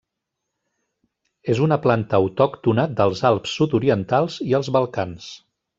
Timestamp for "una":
1.67-1.77